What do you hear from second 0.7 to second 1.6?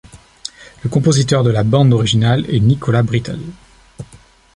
Le compositeur de